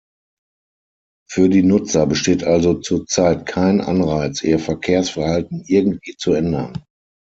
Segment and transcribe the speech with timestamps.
[1.29, 6.83] Für die Nutzer besteht also zur Zeit kein Anreiz, ihr Verkehrsverhalten irgendwie zu ändern.